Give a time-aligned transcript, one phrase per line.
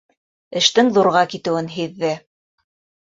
[0.61, 2.09] Эштең ҙурға китеүен һиҙҙе.